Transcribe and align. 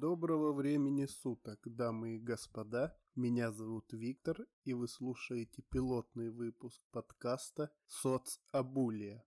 Доброго 0.00 0.52
времени 0.52 1.06
суток, 1.06 1.58
дамы 1.64 2.14
и 2.14 2.18
господа. 2.20 2.96
Меня 3.16 3.50
зовут 3.50 3.92
Виктор, 3.92 4.46
и 4.62 4.72
вы 4.72 4.86
слушаете 4.86 5.62
пилотный 5.70 6.30
выпуск 6.30 6.80
подкаста 6.92 7.72
«Соцабулия». 7.88 9.24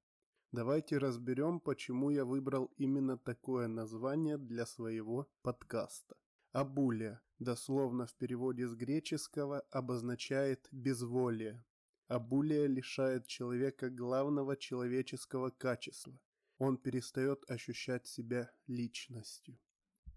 Давайте 0.53 0.97
разберем, 0.97 1.59
почему 1.59 2.09
я 2.09 2.23
выбрал 2.23 2.71
именно 2.77 3.17
такое 3.17 3.67
название 3.67 4.37
для 4.37 4.65
своего 4.65 5.27
подкаста. 5.41 6.15
Абулия, 6.53 7.21
дословно 7.39 8.05
в 8.05 8.13
переводе 8.15 8.65
с 8.65 8.73
греческого, 8.73 9.65
обозначает 9.71 10.69
«безволие». 10.71 11.65
Абулия 12.07 12.67
лишает 12.67 13.27
человека 13.27 13.89
главного 13.89 14.55
человеческого 14.55 15.49
качества. 15.49 16.17
Он 16.59 16.77
перестает 16.77 17.43
ощущать 17.49 18.07
себя 18.07 18.49
личностью. 18.67 19.59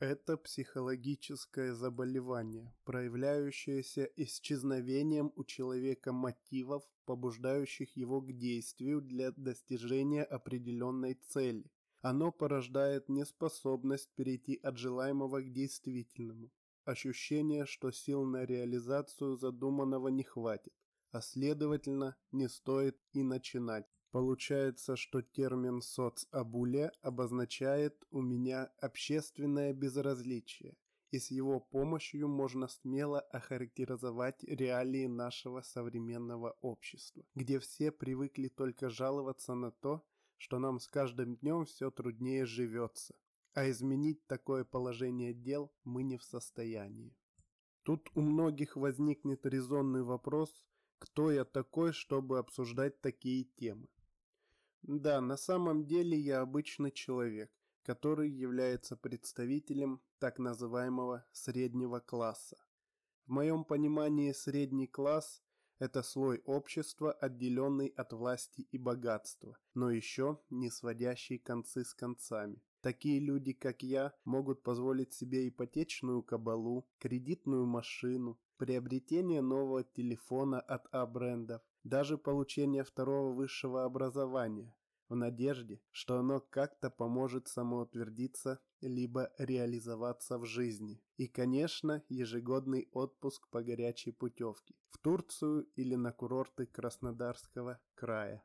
Это 0.07 0.37
психологическое 0.37 1.73
заболевание, 1.75 2.75
проявляющееся 2.85 4.05
исчезновением 4.17 5.33
у 5.35 5.45
человека 5.45 6.13
мотивов, 6.13 6.85
побуждающих 7.07 7.97
его 7.97 8.21
к 8.21 8.31
действию 8.37 9.01
для 9.01 9.31
достижения 9.31 10.23
определенной 10.23 11.15
цели. 11.15 11.65
Оно 12.03 12.33
порождает 12.33 13.09
неспособность 13.09 14.11
перейти 14.15 14.57
от 14.57 14.77
желаемого 14.77 15.41
к 15.41 15.51
действительному, 15.51 16.53
ощущение, 16.85 17.65
что 17.65 17.91
сил 17.91 18.27
на 18.27 18.45
реализацию 18.45 19.39
задуманного 19.39 20.09
не 20.09 20.23
хватит, 20.23 20.75
а 21.13 21.23
следовательно 21.23 22.15
не 22.31 22.51
стоит 22.51 22.99
и 23.15 23.23
начинать. 23.23 23.87
Получается, 24.15 24.95
что 24.95 25.23
термин 25.23 25.83
«соцабуле» 25.83 26.93
обозначает 27.03 28.01
у 28.13 28.23
меня 28.23 28.71
общественное 28.81 29.73
безразличие, 29.73 30.77
и 31.11 31.19
с 31.19 31.33
его 31.33 31.59
помощью 31.59 32.29
можно 32.29 32.69
смело 32.69 33.19
охарактеризовать 33.19 34.45
реалии 34.45 35.07
нашего 35.07 35.63
современного 35.63 36.57
общества, 36.61 37.25
где 37.35 37.59
все 37.59 37.91
привыкли 37.91 38.47
только 38.47 38.89
жаловаться 38.89 39.55
на 39.55 39.73
то, 39.73 40.07
что 40.37 40.61
нам 40.61 40.79
с 40.79 40.87
каждым 40.87 41.35
днем 41.35 41.65
все 41.65 41.91
труднее 41.91 42.47
живется, 42.47 43.17
а 43.53 43.69
изменить 43.69 44.25
такое 44.29 44.65
положение 44.65 45.35
дел 45.35 45.73
мы 45.83 46.05
не 46.05 46.19
в 46.19 46.23
состоянии. 46.23 47.17
Тут 47.83 48.09
у 48.15 48.21
многих 48.21 48.77
возникнет 48.77 49.45
резонный 49.45 50.05
вопрос, 50.05 50.63
кто 51.01 51.33
я 51.33 51.45
такой, 51.45 51.93
чтобы 51.93 52.39
обсуждать 52.39 53.01
такие 53.01 53.43
темы. 53.57 53.89
Да, 54.87 55.23
на 55.23 55.39
самом 55.39 55.87
деле 55.87 56.19
я 56.19 56.43
обычный 56.43 56.91
человек, 56.91 57.51
который 57.85 58.29
является 58.29 58.97
представителем 58.97 60.03
так 60.19 60.39
называемого 60.39 61.25
среднего 61.33 62.01
класса. 62.01 62.59
В 63.25 63.31
моем 63.31 63.65
понимании 63.65 64.33
средний 64.33 64.87
класс– 64.87 65.43
это 65.79 66.03
слой 66.03 66.43
общества, 66.45 67.13
отделенный 67.13 67.95
от 67.97 68.13
власти 68.13 68.69
и 68.73 68.77
богатства, 68.77 69.57
но 69.73 69.91
еще 69.91 70.39
не 70.51 70.71
сводящий 70.71 71.39
концы 71.39 71.83
с 71.83 71.95
концами. 71.95 72.63
Такие 72.85 73.19
люди, 73.19 73.55
как 73.55 73.83
я, 73.83 74.13
могут 74.27 74.63
позволить 74.63 75.15
себе 75.15 75.49
ипотечную 75.49 76.23
кабалу, 76.23 76.87
кредитную 76.99 77.65
машину, 77.65 78.39
приобретение 78.59 79.41
нового 79.41 79.85
телефона 79.85 80.61
от 80.61 80.87
А-брендов, 80.93 81.63
даже 81.83 82.19
получение 82.19 82.85
второго 82.85 83.33
высшего 83.33 83.85
образования, 83.85 84.77
в 85.09 85.17
надежде, 85.17 85.81
что 85.93 86.19
оно 86.19 86.41
как-то 86.41 86.91
поможет 86.91 87.49
самоутвердиться 87.49 88.61
либо 88.83 89.33
реализоваться 89.39 90.37
в 90.37 90.45
жизни. 90.45 91.01
И, 91.17 91.27
конечно, 91.27 92.03
ежегодный 92.11 92.91
отпуск 92.93 93.49
по 93.49 93.63
горячей 93.63 94.13
путевке 94.13 94.75
в 94.91 94.99
Турцию 94.99 95.67
или 95.77 95.95
на 95.95 96.13
курорты 96.13 96.67
Краснодарского 96.67 97.81
края. 97.95 98.45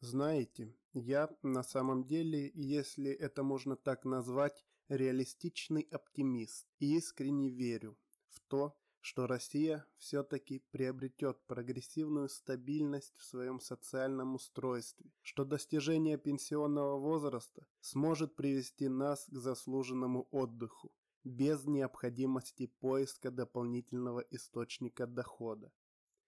Знаете, 0.00 0.74
я 0.92 1.30
на 1.42 1.62
самом 1.62 2.06
деле, 2.06 2.50
если 2.54 3.10
это 3.10 3.42
можно 3.42 3.76
так 3.76 4.04
назвать, 4.04 4.64
реалистичный 4.88 5.82
оптимист 5.90 6.66
и 6.78 6.96
искренне 6.96 7.48
верю 7.48 7.98
в 8.28 8.40
то, 8.40 8.76
что 9.00 9.26
Россия 9.26 9.86
все-таки 9.98 10.64
приобретет 10.70 11.40
прогрессивную 11.46 12.28
стабильность 12.28 13.14
в 13.16 13.24
своем 13.24 13.60
социальном 13.60 14.34
устройстве, 14.34 15.12
что 15.22 15.44
достижение 15.44 16.18
пенсионного 16.18 16.98
возраста 16.98 17.66
сможет 17.80 18.34
привести 18.34 18.88
нас 18.88 19.26
к 19.26 19.38
заслуженному 19.38 20.26
отдыху 20.30 20.92
без 21.24 21.64
необходимости 21.64 22.66
поиска 22.80 23.30
дополнительного 23.30 24.20
источника 24.30 25.06
дохода. 25.06 25.72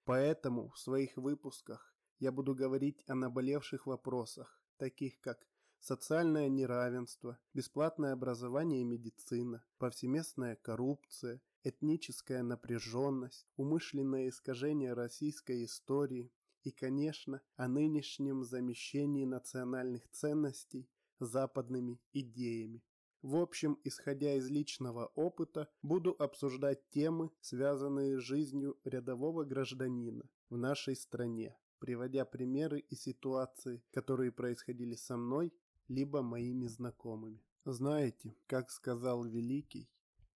Поэтому 0.05 0.71
в 0.71 0.79
своих 0.79 1.17
выпусках 1.17 1.98
я 2.19 2.33
буду 2.33 2.55
говорить 2.55 3.03
о 3.07 3.15
наболевших 3.15 3.87
вопросах, 3.87 4.61
таких 4.77 5.21
как 5.21 5.47
социальное 5.81 6.49
неравенство, 6.49 7.39
бесплатное 7.55 8.13
образование 8.13 8.81
и 8.81 8.85
медицина, 8.85 9.65
повсеместная 9.79 10.57
коррупция, 10.57 11.41
этническая 11.63 12.43
напряженность, 12.43 13.47
умышленное 13.57 14.29
искажение 14.29 14.93
российской 14.93 15.65
истории 15.65 16.33
и, 16.65 16.71
конечно, 16.71 17.41
о 17.57 17.69
нынешнем 17.69 18.45
замещении 18.45 19.25
национальных 19.25 20.09
ценностей 20.11 20.89
западными 21.21 22.01
идеями. 22.13 22.83
В 23.23 23.37
общем, 23.37 23.79
исходя 23.83 24.35
из 24.35 24.49
личного 24.49 25.07
опыта, 25.15 25.69
буду 25.83 26.15
обсуждать 26.19 26.89
темы, 26.91 27.31
связанные 27.41 28.19
с 28.19 28.23
жизнью 28.23 28.79
рядового 28.85 29.45
гражданина 29.45 30.29
в 30.51 30.57
нашей 30.57 30.95
стране, 30.95 31.57
приводя 31.79 32.25
примеры 32.25 32.81
и 32.81 32.95
ситуации, 32.95 33.83
которые 33.93 34.33
происходили 34.33 34.95
со 34.95 35.17
мной, 35.17 35.53
либо 35.89 36.23
моими 36.23 36.67
знакомыми. 36.67 37.41
Знаете, 37.65 38.37
как 38.47 38.71
сказал 38.71 39.25
Великий, 39.25 39.89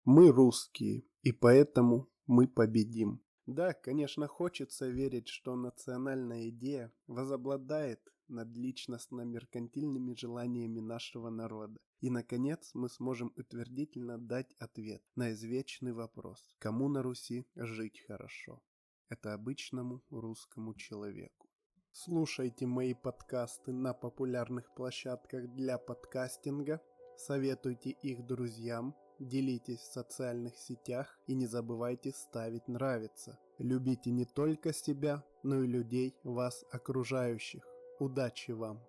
мы 0.06 0.32
русские, 0.32 1.04
и 1.22 1.32
поэтому 1.32 2.10
мы 2.28 2.48
победим. 2.48 3.22
Да, 3.46 3.74
конечно, 3.74 4.28
хочется 4.28 4.88
верить, 4.88 5.28
что 5.28 5.56
национальная 5.56 6.50
идея 6.50 6.92
возобладает 7.08 8.00
над 8.28 8.56
личностно-меркантильными 8.56 10.14
желаниями 10.16 10.80
нашего 10.80 11.30
народа. 11.30 11.80
И, 12.00 12.10
наконец, 12.10 12.72
мы 12.74 12.90
сможем 12.90 13.32
утвердительно 13.36 14.18
дать 14.18 14.54
ответ 14.58 15.04
на 15.16 15.32
извечный 15.34 15.94
вопрос, 15.94 16.56
кому 16.60 16.90
на 16.90 17.04
Руси 17.04 17.46
жить 17.56 18.02
хорошо. 18.08 18.62
Это 19.12 19.34
обычному 19.34 20.02
русскому 20.10 20.74
человеку. 20.74 21.50
Слушайте 21.92 22.66
мои 22.66 22.94
подкасты 22.94 23.74
на 23.74 23.94
популярных 23.94 24.74
площадках 24.74 25.54
для 25.54 25.78
подкастинга, 25.78 26.80
советуйте 27.18 27.90
их 27.90 28.26
друзьям, 28.26 28.96
делитесь 29.20 29.80
в 29.80 29.92
социальных 29.92 30.58
сетях 30.58 31.20
и 31.28 31.36
не 31.36 31.46
забывайте 31.46 32.14
ставить 32.14 32.70
нравится. 32.70 33.38
Любите 33.58 34.12
не 34.12 34.24
только 34.24 34.72
себя, 34.72 35.26
но 35.44 35.62
и 35.62 35.68
людей, 35.68 36.16
вас 36.24 36.64
окружающих. 36.72 37.68
Удачи 38.00 38.52
вам! 38.52 38.80